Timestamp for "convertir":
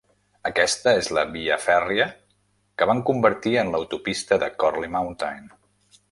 3.09-3.53